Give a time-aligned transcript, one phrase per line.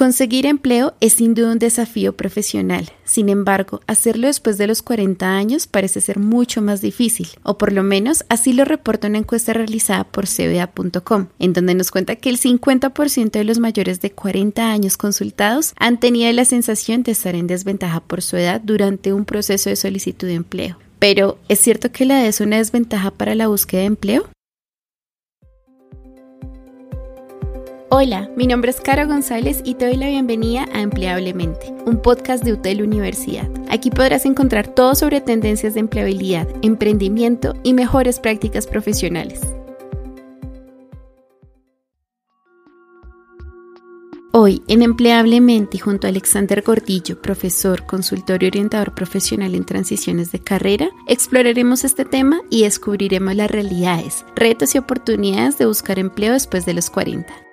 [0.00, 2.90] Conseguir empleo es sin duda un desafío profesional.
[3.04, 7.70] Sin embargo, hacerlo después de los 40 años parece ser mucho más difícil, o por
[7.74, 12.30] lo menos así lo reporta una encuesta realizada por CBA.com, en donde nos cuenta que
[12.30, 17.34] el 50% de los mayores de 40 años consultados han tenido la sensación de estar
[17.34, 20.78] en desventaja por su edad durante un proceso de solicitud de empleo.
[20.98, 24.30] Pero, ¿es cierto que la edad es una desventaja para la búsqueda de empleo?
[27.92, 32.44] Hola, mi nombre es Caro González y te doy la bienvenida a Empleablemente, un podcast
[32.44, 33.50] de UTEL Universidad.
[33.68, 39.40] Aquí podrás encontrar todo sobre tendencias de empleabilidad, emprendimiento y mejores prácticas profesionales.
[44.30, 50.38] Hoy, en Empleablemente, junto a Alexander Gordillo, profesor, consultor y orientador profesional en transiciones de
[50.38, 56.64] carrera, exploraremos este tema y descubriremos las realidades, retos y oportunidades de buscar empleo después
[56.64, 57.49] de los 40.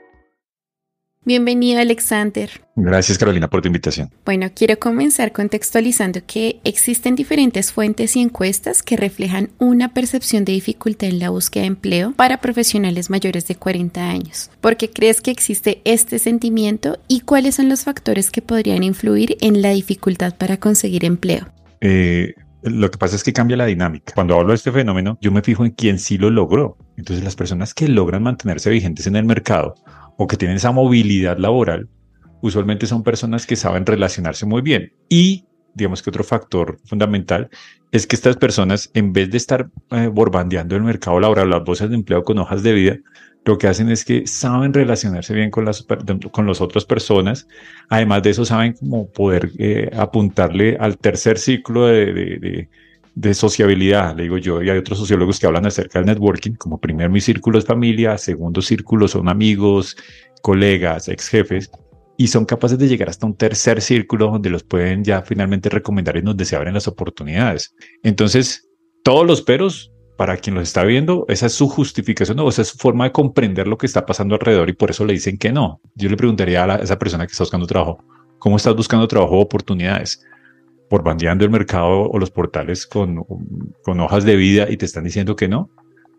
[1.28, 2.50] Bienvenido, Alexander.
[2.78, 4.10] Gracias, Carolina, por tu invitación.
[4.24, 10.54] Bueno, quiero comenzar contextualizando que existen diferentes fuentes y encuestas que reflejan una percepción de
[10.54, 14.50] dificultad en la búsqueda de empleo para profesionales mayores de 40 años.
[14.62, 19.36] ¿Por qué crees que existe este sentimiento y cuáles son los factores que podrían influir
[19.42, 21.46] en la dificultad para conseguir empleo?
[21.82, 24.14] Eh, lo que pasa es que cambia la dinámica.
[24.16, 26.78] Cuando hablo de este fenómeno, yo me fijo en quién sí lo logró.
[26.96, 29.76] Entonces, las personas que logran mantenerse vigentes en el mercado
[30.18, 31.88] o que tienen esa movilidad laboral,
[32.42, 34.94] usualmente son personas que saben relacionarse muy bien.
[35.10, 37.50] Y digamos que otro factor fundamental
[37.92, 41.90] es que estas personas, en vez de estar eh, borbandeando el mercado laboral, las bolsas
[41.90, 42.98] de empleo con hojas de vida,
[43.46, 45.86] lo que hacen es que saben relacionarse bien con las,
[46.32, 47.48] con las otras personas.
[47.88, 52.70] Además de eso, saben cómo poder eh, apuntarle al tercer ciclo de, de, de,
[53.34, 54.62] sociabilidad, le digo yo.
[54.62, 58.18] Y hay otros sociólogos que hablan acerca del networking, como primero mi círculo es familia,
[58.18, 59.98] segundo círculo son amigos,
[60.42, 61.72] colegas, ex jefes,
[62.18, 66.18] y son capaces de llegar hasta un tercer círculo donde los pueden ya finalmente recomendar
[66.18, 67.76] y donde se abren las oportunidades.
[68.04, 68.68] Entonces,
[69.04, 72.70] todos los peros, para quien los está viendo, esa es su justificación o esa es
[72.70, 75.52] su forma de comprender lo que está pasando alrededor y por eso le dicen que
[75.52, 75.80] no.
[75.94, 78.04] Yo le preguntaría a, esa persona que está buscando trabajo,
[78.40, 80.26] ¿cómo estás buscando trabajo o oportunidades?
[80.90, 83.24] Por bandeando el mercado o los portales con,
[83.84, 85.70] con hojas de vida y te están diciendo que no.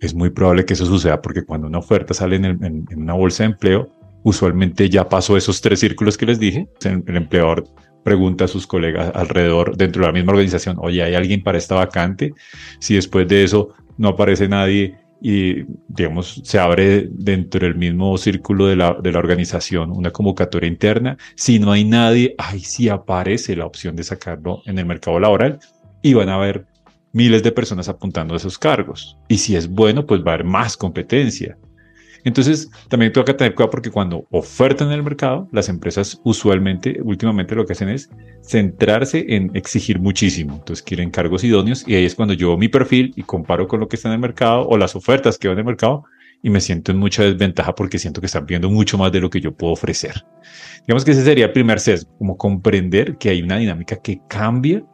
[0.00, 3.42] Es muy probable que eso suceda porque cuando una oferta sale en, en una bolsa
[3.42, 3.88] de empleo,
[4.22, 6.68] usualmente ya pasó esos tres círculos que les dije.
[6.84, 7.64] El empleador
[8.04, 11.74] pregunta a sus colegas alrededor, dentro de la misma organización, oye, ¿hay alguien para esta
[11.74, 12.32] vacante?
[12.78, 18.66] Si después de eso no aparece nadie y, digamos, se abre dentro del mismo círculo
[18.66, 23.56] de la, de la organización una convocatoria interna, si no hay nadie, ahí sí aparece
[23.56, 25.58] la opción de sacarlo en el mercado laboral
[26.02, 26.66] y van a haber
[27.12, 29.16] miles de personas apuntando a esos cargos.
[29.28, 31.58] Y si es bueno, pues va a haber más competencia.
[32.24, 37.54] Entonces, también toca tener cuidado porque cuando ofertan en el mercado, las empresas usualmente, últimamente
[37.54, 38.10] lo que hacen es
[38.42, 40.54] centrarse en exigir muchísimo.
[40.54, 43.88] Entonces, quieren cargos idóneos y ahí es cuando yo mi perfil y comparo con lo
[43.88, 46.04] que está en el mercado o las ofertas que van en el mercado
[46.42, 49.30] y me siento en mucha desventaja porque siento que están viendo mucho más de lo
[49.30, 50.24] que yo puedo ofrecer.
[50.86, 54.84] Digamos que ese sería el primer sesgo, como comprender que hay una dinámica que cambia,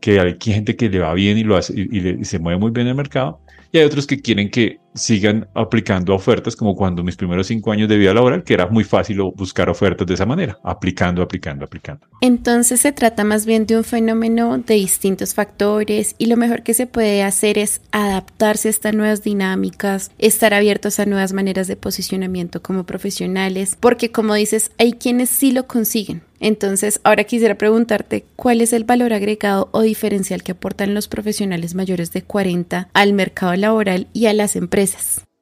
[0.00, 2.72] que hay gente que le va bien y lo hace y, y se mueve muy
[2.72, 3.40] bien en el mercado
[3.70, 7.88] y hay otros que quieren que sigan aplicando ofertas, como cuando mis primeros cinco años
[7.88, 12.06] de vida laboral, que era muy fácil buscar ofertas de esa manera, aplicando, aplicando, aplicando.
[12.20, 16.74] Entonces se trata más bien de un fenómeno de distintos factores y lo mejor que
[16.74, 21.76] se puede hacer es adaptarse a estas nuevas dinámicas, estar abiertos a nuevas maneras de
[21.76, 28.24] posicionamiento como profesionales, porque como dices, hay quienes sí lo consiguen entonces, ahora quisiera preguntarte
[28.34, 33.12] cuál es el valor agregado o diferencial que aportan los profesionales mayores de 40 al
[33.12, 34.81] mercado laboral y a las empresas.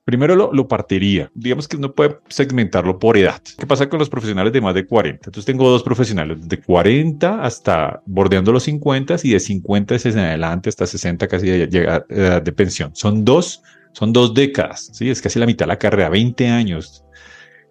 [0.04, 1.30] Primero lo, partiría.
[1.34, 3.40] Digamos que uno puede segmentarlo por edad.
[3.56, 5.20] ¿Qué pasa con los profesionales de más de 40?
[5.26, 10.68] Entonces tengo dos profesionales de 40 hasta bordeando los 50 y de 50 en adelante
[10.68, 11.62] hasta 60 casi de
[12.08, 12.90] edad de pensión.
[12.94, 13.62] Son dos,
[13.92, 15.10] son dos décadas, ¿sí?
[15.10, 17.04] Es casi la mitad de la carrera, 20 años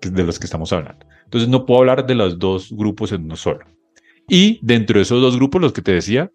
[0.01, 1.05] de los que estamos hablando.
[1.25, 3.65] Entonces no puedo hablar de los dos grupos en uno solo.
[4.29, 6.31] Y dentro de esos dos grupos, los que te decía,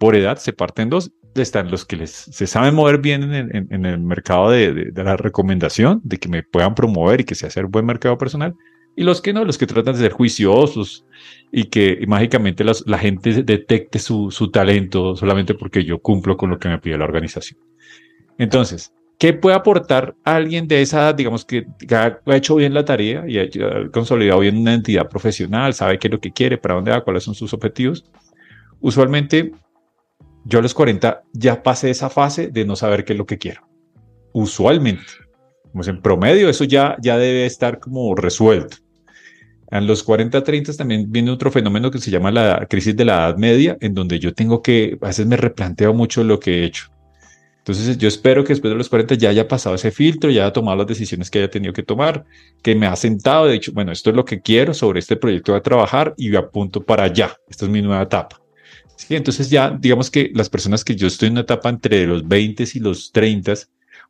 [0.00, 1.12] por edad se parten dos.
[1.34, 6.18] Están los que les, se saben mover bien en, el mercado de, la recomendación, de
[6.18, 8.54] que me puedan promover y que se hacer buen mercado personal.
[8.96, 11.04] Y los que no, los que tratan de ser juiciosos
[11.50, 16.58] y que mágicamente la gente detecte su, su talento solamente porque yo cumplo con lo
[16.58, 17.58] que me pide la organización.
[18.38, 23.38] Entonces, ¿Qué puede aportar alguien de esa digamos, que, ha, hecho bien la tarea y
[23.38, 27.04] ha, consolidado bien una entidad profesional, sabe qué es lo que quiere, para dónde va,
[27.04, 28.04] cuáles son sus objetivos?
[28.80, 29.52] Usualmente,
[30.44, 33.38] yo a los 40 ya pasé esa fase de no saber qué es lo que
[33.38, 33.66] quiero.
[34.32, 35.04] Usualmente.
[35.72, 38.76] Como en promedio, eso ya, ya debe estar como resuelto.
[39.70, 43.14] En los 40, 30 también viene otro fenómeno que se llama la crisis de la
[43.14, 46.64] edad media, en donde yo tengo que, a veces me replanteo mucho lo que he
[46.64, 46.94] hecho.
[47.58, 50.52] Entonces yo espero que después de los 40 ya haya pasado ese filtro, ya haya
[50.52, 52.24] tomado las decisiones que haya tenido que tomar,
[52.62, 55.52] que me ha sentado, de dicho, bueno, esto es lo que quiero, sobre este proyecto
[55.52, 57.34] voy a trabajar y apunto para allá.
[57.48, 58.43] Esta es mi nueva etapa.
[58.96, 62.26] Sí, entonces ya digamos que las personas que yo estoy en una etapa entre los
[62.26, 63.54] 20 y los 30,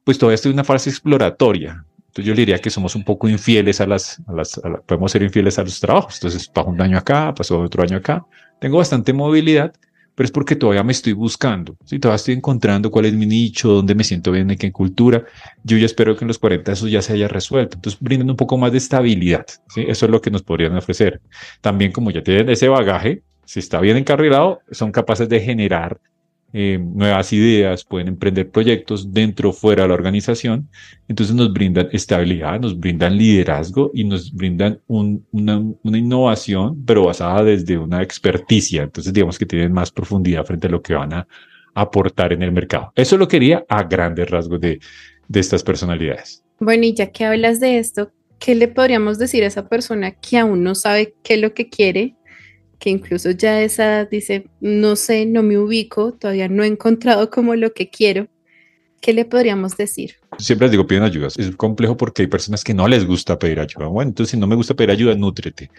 [0.04, 1.84] pues todavía estoy en una fase exploratoria.
[2.14, 5.22] Entonces yo le diría que somos un poco infieles a las, a las, podemos ser
[5.22, 6.14] infieles a los trabajos.
[6.16, 8.25] Entonces pasó un año acá, pasó otro año acá.
[8.60, 9.72] Tengo bastante movilidad,
[10.14, 11.98] pero es porque todavía me estoy buscando, ¿sí?
[11.98, 15.25] todavía estoy encontrando cuál es mi nicho, dónde me siento bien, en qué cultura.
[15.64, 17.78] Yo ya espero que en los 40 eso ya se haya resuelto.
[17.78, 19.44] Entonces, brindan un poco más de estabilidad.
[19.69, 19.84] ¿sí?
[19.88, 21.20] Eso es lo que nos podrían ofrecer.
[21.60, 25.99] También, como ya tienen ese bagaje, si está bien encarrilado, son capaces de generar
[26.56, 30.69] eh, nuevas ideas, pueden emprender proyectos dentro o fuera de la organización.
[31.08, 37.43] Entonces nos brindan estabilidad, nos brindan liderazgo y nos brindan una, una, innovación, pero basada
[37.43, 38.85] desde una experticia.
[38.85, 41.26] Entonces digamos que tienen más profundidad frente a lo que van a
[41.75, 42.93] aportar en el mercado.
[42.94, 44.79] Eso lo quería a grandes rasgos de,
[45.26, 46.44] de estas personalidades.
[46.61, 50.38] Bueno, y ya que hablas de esto, ¿qué le podríamos decir a esa persona que
[50.38, 52.14] aún no sabe qué es lo que quiere
[52.79, 57.55] que incluso ya esa dice, no sé, no me ubico, todavía no he encontrado como
[57.56, 58.29] lo que quiero.
[59.00, 60.15] ¿Qué le podríamos decir?
[60.38, 61.29] Siempre les digo, piden ayuda.
[61.29, 63.87] Es complejo porque hay personas que no les gusta pedir ayuda.
[63.87, 65.71] Bueno, entonces si no me gusta pedir ayuda, nútrete.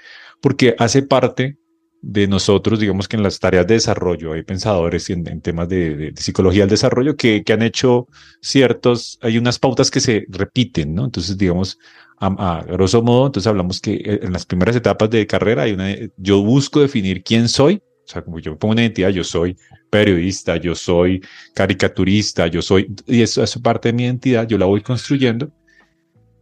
[0.42, 1.58] Porque hace parte
[2.02, 6.62] de nosotros, digamos que en las tareas de desarrollo, hay pensadores en, temas de, psicología
[6.62, 8.08] del desarrollo que, que, han hecho
[8.42, 11.06] ciertos, hay unas pautas que se repiten, ¿no?
[11.06, 11.80] Entonces, digamos,
[12.20, 15.94] a, grosso modo, entonces hablamos que eh, en las primeras etapas de carrera hay una,
[16.18, 19.58] yo busco definir quién soy, o sea, como yo pongo una identidad, yo soy
[19.90, 21.22] periodista, yo soy
[21.54, 25.52] caricaturista, yo soy, y eso es parte de mi identidad, yo la voy construyendo.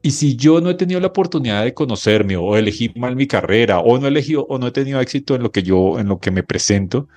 [0.06, 3.80] Y si yo no he tenido la oportunidad de conocerme o elegí mal mi carrera
[3.80, 6.20] o no he elegido o no he tenido éxito en lo que yo, en lo
[6.20, 7.08] que me presento,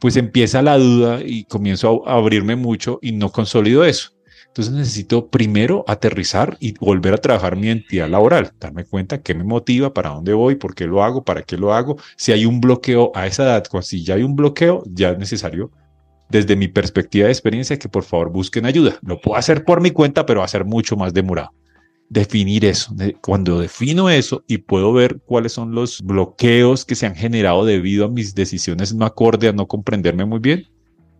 [0.00, 4.10] pues empieza la duda y comienzo a abrirme mucho y no consolido eso.
[4.48, 9.44] Entonces necesito primero aterrizar y volver a trabajar mi identidad laboral, darme cuenta qué me
[9.44, 11.96] motiva, para dónde voy, por qué lo hago, para qué lo hago.
[12.16, 15.70] Si hay un bloqueo a esa edad, si ya hay un bloqueo, ya es necesario,
[16.28, 18.98] desde mi perspectiva de experiencia, que por favor busquen ayuda.
[19.02, 21.52] Lo puedo hacer por mi cuenta, pero va a ser mucho más demorado.
[22.12, 22.94] Definir eso.
[23.22, 28.04] Cuando defino eso y puedo ver cuáles son los bloqueos que se han generado debido
[28.04, 30.68] a mis decisiones no acorde a no comprenderme muy bien,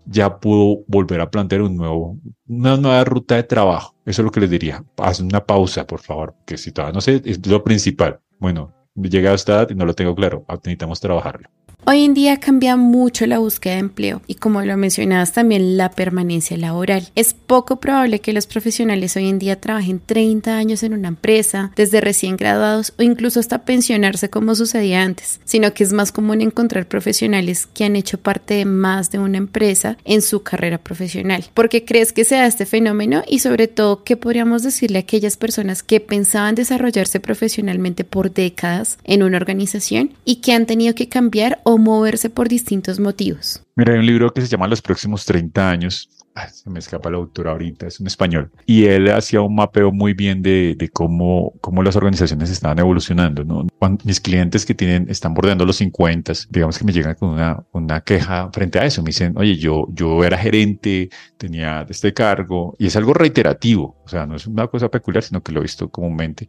[0.04, 3.94] ya pudo volver a plantear un nuevo, una nueva ruta de trabajo.
[4.04, 4.84] Eso es lo que les diría.
[4.98, 8.20] Haz una pausa, por favor, que si todavía no sé, es lo principal.
[8.38, 10.44] Bueno, llega a esta edad y no lo tengo claro.
[10.46, 11.48] Necesitamos trabajarlo.
[11.84, 15.90] Hoy en día cambia mucho la búsqueda de empleo y como lo mencionabas también la
[15.90, 17.08] permanencia laboral.
[17.16, 21.72] Es poco probable que los profesionales hoy en día trabajen 30 años en una empresa,
[21.74, 26.40] desde recién graduados o incluso hasta pensionarse como sucedía antes, sino que es más común
[26.40, 31.46] encontrar profesionales que han hecho parte de más de una empresa en su carrera profesional.
[31.52, 35.00] ¿Por qué crees que se da este fenómeno y sobre todo qué podríamos decirle a
[35.00, 40.94] aquellas personas que pensaban desarrollarse profesionalmente por décadas en una organización y que han tenido
[40.94, 43.62] que cambiar o moverse por distintos motivos.
[43.76, 46.08] Mira, hay un libro que se llama Los próximos 30 años.
[46.52, 48.50] se me escapa la autora ahorita, es un español.
[48.66, 53.44] Y él hacía un mapeo muy bien de, de cómo, cómo las organizaciones estaban evolucionando.
[53.44, 53.66] ¿no?
[54.04, 58.00] mis clientes que tienen, están bordeando los 50, digamos que me llegan con una, una
[58.00, 59.02] queja frente a eso.
[59.02, 63.96] Me dicen, oye, yo, yo era gerente, tenía este cargo, y es algo reiterativo.
[64.04, 66.48] O sea, no es una cosa peculiar, sino que lo he visto comúnmente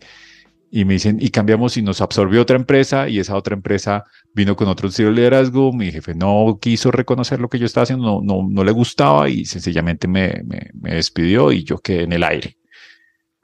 [0.75, 4.55] y me dicen, y cambiamos y nos absorbió otra empresa y esa otra empresa vino
[4.55, 8.03] con otro estilo de liderazgo, mi jefe no quiso reconocer lo que yo estaba haciendo,
[8.03, 12.23] no, no, no le gustaba y sencillamente me, me, despidió y yo quedé en el
[12.23, 12.57] aire.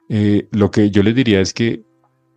[0.08, 1.84] Eh, lo que yo les diría es que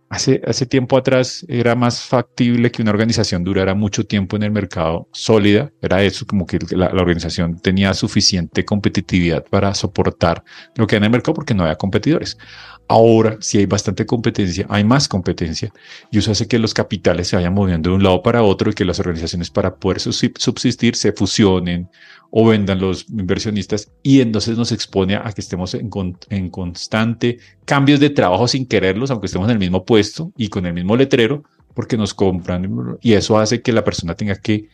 [0.08, 5.08] hace, tiempo atrás era más factible que una organización durara mucho tiempo en el mercado
[5.12, 10.44] sólida, era eso, como que la, la organización tenía suficiente competitividad para soportar
[10.76, 12.38] lo que hay en el mercado porque no había competidores.
[12.86, 15.72] Ahora, si hay bastante competencia, hay más competencia
[16.10, 18.74] y eso hace que los capitales se vayan moviendo de un lado para otro y
[18.74, 21.88] que las organizaciones para poder subsistir se fusionen
[22.36, 25.88] o vendan los inversionistas y entonces nos expone a que estemos en,
[26.30, 30.66] en constante cambios de trabajo sin quererlos, aunque estemos en el mismo puesto y con
[30.66, 34.68] el mismo letrero, porque nos compran y eso hace que la persona tenga que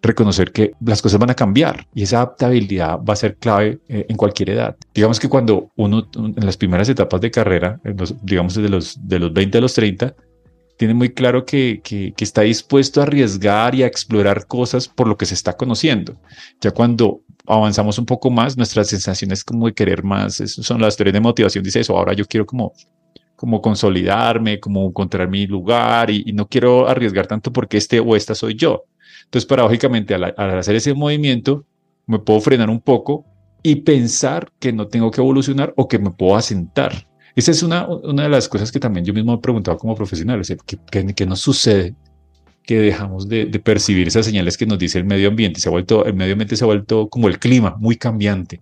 [0.00, 4.06] reconocer que las cosas van a cambiar y esa adaptabilidad va a ser clave eh,
[4.08, 4.76] en cualquier edad.
[4.94, 7.80] Digamos que cuando uno en las primeras etapas de carrera,
[8.22, 10.14] digamos desde los, de los 20 a los 30,
[10.80, 15.18] tiene muy claro que, que, está dispuesto a arriesgar y a explorar cosas por lo
[15.18, 16.18] que se está conociendo.
[16.58, 21.12] Ya cuando avanzamos un poco más, nuestras sensaciones como de querer más, son las teorías
[21.12, 22.72] de motivación, dice eso, ahora yo quiero como
[23.36, 28.34] como consolidarme, como encontrar mi lugar y, no quiero arriesgar tanto porque este o esta
[28.34, 28.84] soy yo.
[29.24, 31.66] Entonces, paradójicamente, al, al hacer ese movimiento,
[32.06, 33.26] me puedo frenar un poco
[33.62, 37.09] y pensar que no tengo que evolucionar o que me puedo asentar.
[37.36, 40.42] Esa es una, una de las cosas que también yo mismo he preguntado como profesional,
[40.66, 41.94] ¿qué, qué, qué nos sucede?
[42.64, 45.60] Que dejamos de, de, percibir esas señales que nos dice el medio ambiente.
[45.60, 48.60] Se ha vuelto, el medio ambiente se ha vuelto como el clima, muy cambiante.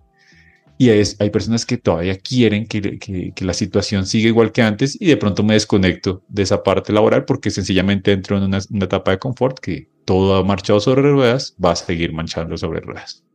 [0.77, 4.61] Y es, hay personas que todavía quieren que, que, que, la situación siga igual que
[4.61, 8.59] antes y de pronto me desconecto de esa parte laboral porque sencillamente entro en una,
[8.71, 12.79] una etapa de confort que todo ha marchado sobre ruedas, va a seguir manchando sobre
[12.79, 13.25] ruedas.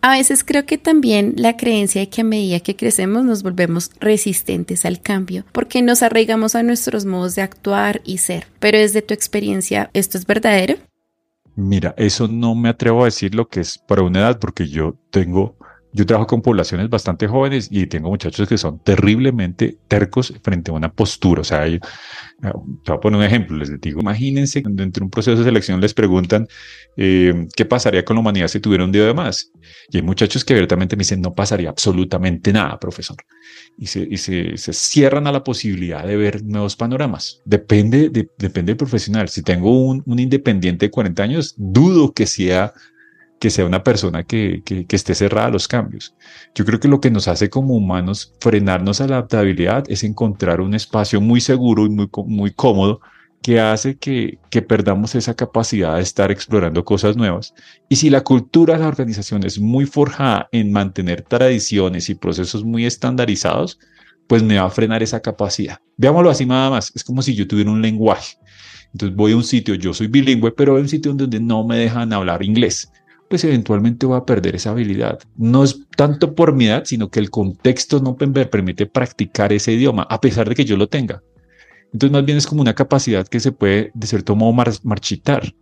[0.00, 3.90] A veces creo que también la creencia de que a medida que crecemos nos volvemos
[3.98, 8.46] resistentes al cambio, porque nos arraigamos a nuestros modos de actuar y ser.
[8.60, 10.76] Pero desde tu experiencia, ¿esto es verdadero?
[11.56, 14.94] Mira, eso no me atrevo a decir lo que es para una edad, porque yo
[15.10, 15.56] tengo
[15.92, 20.74] yo trabajo con poblaciones bastante jóvenes y tengo muchachos que son terriblemente tercos frente a
[20.74, 21.40] una postura.
[21.40, 21.78] O sea, yo,
[22.42, 22.52] ah,
[22.84, 23.56] te voy a poner un ejemplo.
[23.56, 26.46] Les digo, imagínense cuando entre un proceso de selección les preguntan
[26.96, 29.50] eh, qué pasaría con la humanidad si tuviera un día de más.
[29.90, 33.16] Y hay muchachos que abiertamente me dicen, no pasaría absolutamente nada, profesor.
[33.78, 37.40] Y se, y se, se cierran a la posibilidad de ver nuevos panoramas.
[37.44, 39.28] Depende, de, depende del profesional.
[39.28, 42.74] Si tengo un, un independiente de 40 años, dudo que sea
[43.38, 46.14] que sea una persona que, que, esté cerrada a los cambios.
[46.54, 50.60] Yo creo que lo que nos hace como humanos frenarnos a la adaptabilidad es encontrar
[50.60, 53.00] un espacio muy seguro y muy, muy cómodo
[53.40, 57.54] que hace que, que perdamos esa capacidad de estar explorando cosas nuevas.
[57.88, 62.64] Y si la cultura de la organización es muy forjada en mantener tradiciones y procesos
[62.64, 63.78] muy estandarizados,
[64.26, 65.78] pues me va a frenar esa capacidad.
[65.96, 66.92] Veámoslo así nada más.
[66.94, 68.36] Es como si yo tuviera un lenguaje.
[68.92, 71.78] Entonces voy a un sitio, yo soy bilingüe, pero hay un sitio donde no me
[71.78, 72.90] dejan hablar inglés
[73.28, 75.18] pues eventualmente voy a perder esa habilidad.
[75.36, 80.06] No es tanto por mi edad, sino que el contexto no permite practicar ese idioma,
[80.08, 81.22] a pesar de que yo lo tenga.
[81.92, 85.54] Entonces, más bien es como una capacidad que se puede, de cierto modo, marchitar.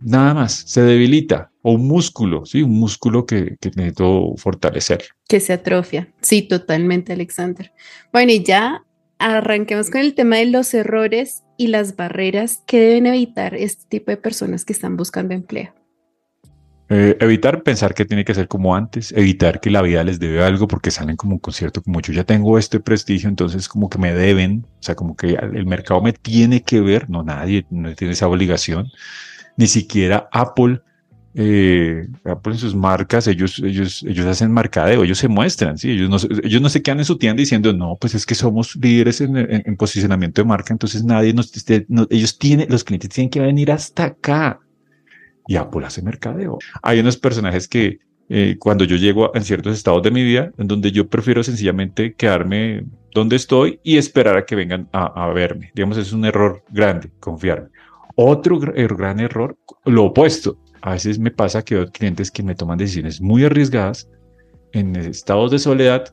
[0.00, 1.50] Nada más, se debilita.
[1.62, 5.04] O un músculo, sí, un músculo que, que necesito fortalecer.
[5.26, 6.12] Que se atrofia.
[6.20, 7.72] Sí, totalmente, Alexander.
[8.12, 8.84] Bueno, y ya
[9.18, 14.10] arranquemos con el tema de los errores y las barreras que deben evitar este tipo
[14.10, 15.72] de personas que están buscando empleo.
[16.90, 20.44] Eh, evitar pensar que tiene que ser como antes, evitar que la vida les debe
[20.44, 23.96] algo porque salen como un concierto, como yo ya tengo este prestigio, entonces como que
[23.96, 27.94] me deben, o sea, como que el mercado me tiene que ver, no nadie no
[27.94, 28.90] tiene esa obligación,
[29.56, 30.82] ni siquiera Apple,
[31.32, 35.90] eh, Apple en sus marcas, ellos, ellos, ellos hacen mercadeo, ellos se muestran, ¿sí?
[35.90, 38.76] ellos, no, ellos no se quedan en su tienda diciendo, no, pues es que somos
[38.76, 41.50] líderes en, en, posicionamiento de marca, entonces nadie nos,
[42.10, 44.60] ellos tienen, los clientes tienen que venir hasta acá
[45.46, 46.58] y Apple hace mercadeo.
[46.82, 47.98] Hay unos personajes que
[48.28, 52.14] eh, cuando yo llego en ciertos estados de mi vida, en donde yo prefiero sencillamente
[52.14, 55.70] quedarme donde estoy y esperar a que vengan a, verme.
[55.74, 57.68] Digamos, es un error grande, confiarme.
[58.16, 60.58] Otro gran error, lo opuesto.
[60.82, 64.08] A veces me pasa que veo clientes que me toman decisiones muy arriesgadas
[64.72, 66.04] en estados de soledad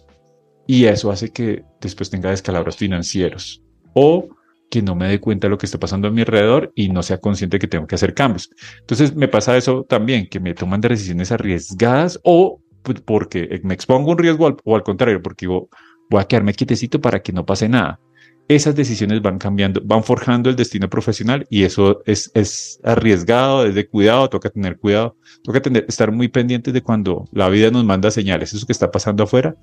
[0.68, 3.62] y eso hace que después tenga descalabros financieros.
[3.94, 4.30] O
[4.72, 7.04] que no me dé cuenta de lo que está pasando a mi alrededor y no
[7.04, 8.50] sea consciente que tengo que hacer cambios.
[8.80, 14.12] Entonces me pasa eso también, que me toman decisiones arriesgadas o pues, porque me expongo
[14.12, 15.70] un riesgo o al contrario, porque digo,
[16.10, 18.00] voy a quedarme quietecito para que no pase nada.
[18.48, 23.76] Esas decisiones van cambiando, van forjando el destino profesional y eso es, es arriesgado, es
[23.76, 27.84] de cuidado, toca tener cuidado, toca tener, estar muy pendientes de cuando la vida nos
[27.84, 29.56] manda señales, eso que está pasando afuera,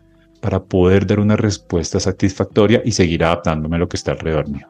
[0.42, 4.68] para poder dar una respuesta satisfactoria y seguir adaptándome a lo que está alrededor mío.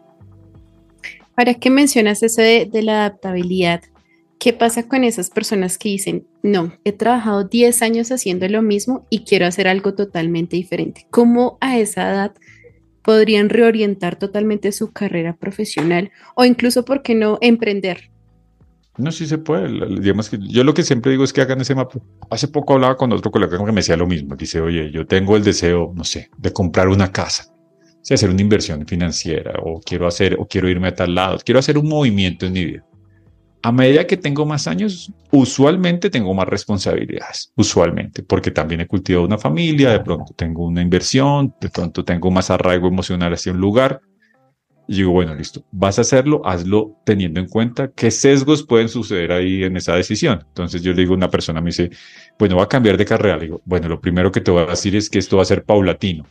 [1.39, 3.83] Ahora que mencionas eso de, la adaptabilidad,
[4.41, 9.07] ¿qué pasa con esas personas que dicen, no, he trabajado 10 años haciendo lo mismo
[9.09, 11.07] y quiero hacer algo totalmente diferente?
[11.11, 12.33] ¿Cómo a esa edad
[13.03, 18.11] podrían reorientar totalmente su carrera profesional o incluso, ¿por qué no, emprender?
[18.97, 20.01] No, sí se puede.
[20.01, 22.01] Digamos que yo lo que siempre digo es que hagan ese mapa.
[22.31, 24.35] Hace poco hablaba con otro colega que me decía lo mismo.
[24.35, 27.55] Dice, oye, yo tengo el deseo, no sé, de comprar una casa
[28.03, 31.59] si hacer una inversión financiera o quiero hacer o quiero irme a tal lado, quiero
[31.59, 32.85] hacer un movimiento en mi vida.
[33.61, 39.27] A medida que tengo más años, usualmente tengo más responsabilidades, usualmente, porque también he cultivado
[39.27, 43.59] una familia, de pronto tengo una inversión, de pronto tengo más arraigo emocional hacia un
[43.59, 44.01] lugar.
[44.87, 49.33] Y digo, bueno, listo, vas a hacerlo, hazlo teniendo en cuenta qué sesgos pueden suceder
[49.33, 50.43] ahí en esa decisión.
[50.47, 51.91] Entonces yo le digo a una persona, me dice,
[52.39, 53.37] bueno, va a cambiar de carrera.
[53.37, 55.47] Le digo, bueno, lo primero que te voy a decir es que esto va a
[55.47, 56.25] ser paulatino.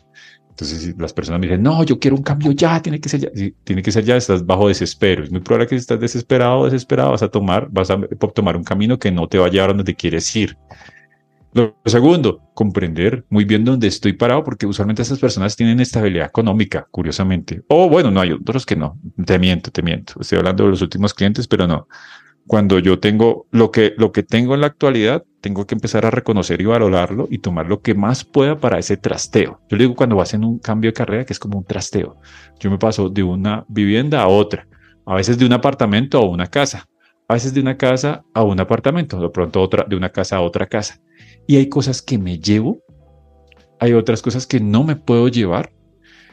[0.60, 3.30] Entonces, las personas me dicen, no, yo quiero un cambio ya, tiene que ser ya,
[3.64, 5.24] tiene que ser ya, estás bajo desespero.
[5.24, 8.00] Es muy probable que si estás desesperado, desesperado, vas a tomar, vas a
[8.34, 10.58] tomar un camino que no te va a llevar a donde quieres ir.
[11.54, 16.88] Lo segundo, comprender muy bien dónde estoy parado, porque usualmente esas personas tienen estabilidad económica,
[16.90, 17.62] curiosamente.
[17.68, 19.00] O bueno, no hay otros que no.
[19.28, 20.14] Te miento, te miento.
[20.20, 21.88] Estoy hablando de los últimos clientes, pero no.
[22.48, 26.12] Cuando yo tengo lo que, lo que tengo en la actualidad, tengo que empezar a
[26.12, 29.60] reconocer y valorarlo y tomar lo que más pueda para ese trasteo.
[29.70, 32.17] Yo le digo cuando vas en un cambio de carrera que es como un trasteo.
[32.60, 34.67] Yo me paso de una vivienda a otra,
[35.06, 36.88] a veces de un apartamento a una casa,
[37.27, 40.65] a veces de una casa a un apartamento, de pronto de una casa a otra
[40.65, 41.00] casa
[41.48, 42.79] y hay cosas que me llevo,
[43.79, 45.72] hay otras cosas que no me puedo llevar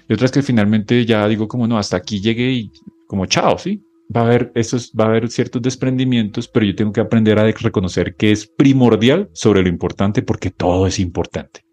[0.08, 2.72] y otras que finalmente ya digo como no, hasta aquí llegué y
[3.06, 3.82] como chao, ¿sí?
[4.14, 7.44] Va a haber esos, va a haber ciertos desprendimientos, pero yo tengo que aprender a
[7.44, 11.64] reconocer que es primordial sobre lo importante porque todo es importante.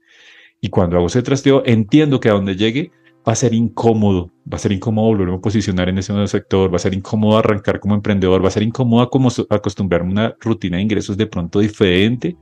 [0.61, 2.91] Y cuando hago ese trasteo, entiendo que a donde llegue
[3.27, 6.71] va a ser incómodo, va a ser incómodo volverme a posicionar en ese nuevo sector,
[6.71, 10.35] va a ser incómodo arrancar como emprendedor, va a ser incómodo como acostumbrarme a una
[10.39, 12.37] rutina de ingresos de pronto diferente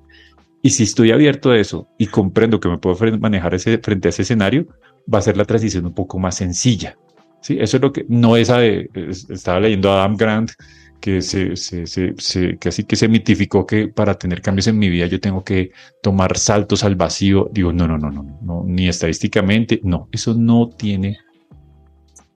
[0.62, 4.10] y si estoy abierto a eso y comprendo que me puedo manejar ese, frente a
[4.10, 4.68] ese escenario,
[5.12, 6.98] va a ser la transición un poco más sencilla.
[7.42, 7.58] ¿Sí?
[7.60, 8.90] Eso es lo que no es de,
[9.30, 10.52] estaba leyendo Adam Grant,
[11.00, 15.44] que se, se, que se mitificó que para tener cambios en mi vida yo tengo
[15.46, 15.72] que
[16.04, 17.50] tomar saltos al vacío.
[17.54, 21.18] Digo, no, no, no, no, no, ni estadísticamente, no, eso no tiene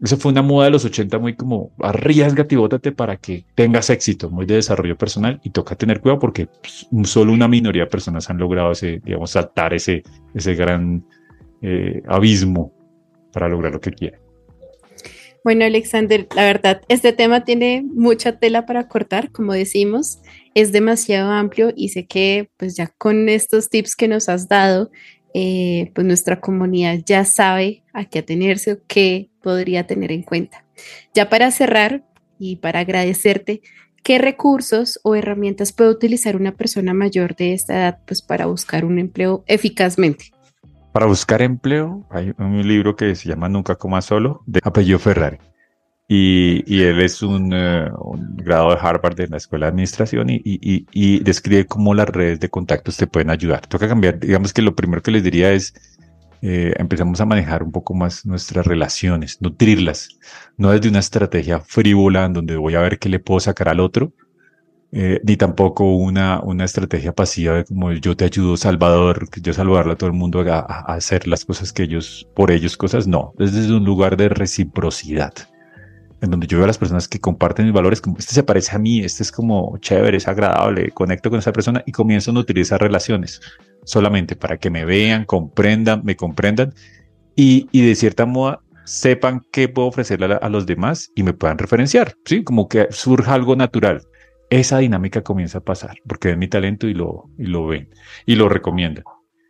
[0.03, 3.89] eso fue una moda de los 80 muy como arriesgate y bótate para que tengas
[3.89, 7.89] éxito, muy de desarrollo personal y toca tener cuidado porque pues, solo una minoría de
[7.89, 11.05] personas han logrado ese, digamos, saltar ese, ese gran
[11.61, 12.73] eh, abismo
[13.31, 14.19] para lograr lo que quieren.
[15.43, 20.19] Bueno, Alexander, la verdad, este tema tiene mucha tela para cortar, como decimos,
[20.55, 24.89] es demasiado amplio y sé que pues ya con estos tips que nos has dado,
[25.33, 30.65] eh, pues nuestra comunidad ya sabe a qué atenerse o qué podría tener en cuenta.
[31.13, 32.05] Ya para cerrar
[32.39, 33.61] y para agradecerte,
[34.01, 38.85] ¿qué recursos o herramientas puede utilizar una persona mayor de esta edad pues, para buscar
[38.85, 40.32] un empleo eficazmente?
[40.93, 45.39] Para buscar empleo, hay un libro que se llama Nunca coma solo, de apellido Ferrari.
[46.07, 47.89] Y, él es un, eh,
[48.35, 52.49] grado de Harvard en la Escuela de Administración y, y, describe cómo las redes de
[52.49, 53.65] contactos te pueden ayudar.
[53.65, 55.73] Toca cambiar, digamos que lo primero que les diría es,
[56.43, 60.09] eh, empezamos a manejar un poco más nuestras relaciones, nutrirlas,
[60.57, 63.79] no desde una estrategia frívola en donde voy a ver qué le puedo sacar al
[63.79, 64.13] otro,
[64.93, 69.93] eh, ni tampoco una, una estrategia pasiva de como yo te ayudo, Salvador, yo salvarle
[69.93, 73.33] a todo el mundo a, a hacer las cosas que ellos, por ellos cosas, no,
[73.37, 75.33] desde un lugar de reciprocidad
[76.23, 78.73] en donde yo veo a las personas que comparten mis valores, como este se parece
[78.73, 82.33] a mí, este es como chévere, es agradable, conecto con esa persona y comienzo a
[82.33, 83.41] nutrir esas relaciones
[83.83, 86.73] solamente para que me vean, comprendan, me comprendan
[87.35, 91.57] y, y de cierta moda sepan qué puedo ofrecerle a, los demás y me puedan
[91.57, 92.43] referenciar, ¿sí?
[92.43, 94.03] Como que surja algo natural.
[94.53, 97.89] Esa dinámica comienza a pasar porque ven mi talento y lo, y lo ven
[98.27, 99.03] y lo recomiendan.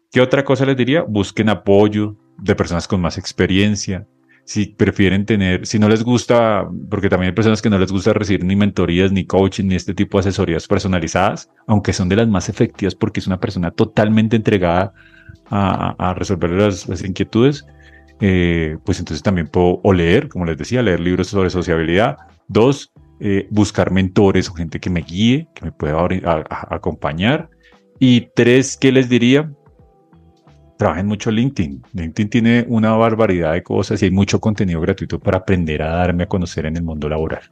[0.09, 1.01] ¿Qué otra cosa les diría?
[1.01, 4.07] Busquen apoyo de personas con más experiencia,
[4.45, 8.13] si prefieren tener, si no les gusta, porque también hay personas que no les gusta
[8.13, 12.29] recibir ni mentorías, ni coaching, ni este tipo de asesorías personalizadas, aunque son de las
[12.29, 14.93] más efectivas porque es una persona totalmente entregada
[15.49, 17.65] a, resolver las, inquietudes,
[18.21, 22.15] eh, pues entonces también puedo o leer, como les decía, leer libros sobre sociabilidad.
[22.47, 22.92] Dos,
[23.25, 26.05] eh, buscar mentores o gente que me guíe, que me pueda
[26.69, 27.49] acompañar.
[27.97, 29.49] Y tres, ¿qué les diría?
[30.77, 31.81] trabajen mucho LinkedIn.
[31.93, 36.23] LinkedIn tiene una barbaridad de cosas y hay mucho contenido gratuito para aprender a darme
[36.23, 37.43] a conocer en el mundo laboral.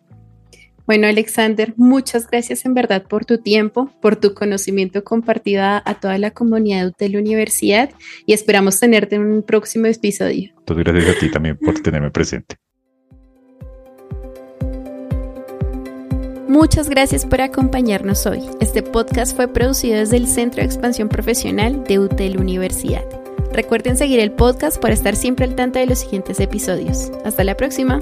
[0.86, 6.18] Bueno, Alexander, muchas gracias en verdad por tu tiempo, por tu conocimiento compartido a toda
[6.18, 7.92] la comunidad de la universidad
[8.26, 10.52] y esperamos tenerte en un próximo episodio.
[10.68, 12.58] Muchas gracias a ti también por tenerme presente.
[16.52, 18.44] Muchas gracias por acompañarnos hoy.
[18.60, 23.06] Este podcast fue producido desde el Centro de Expansión Profesional de UTEL Universidad.
[23.54, 27.10] Recuerden seguir el podcast para estar siempre al tanto de los siguientes episodios.
[27.24, 28.02] Hasta la próxima.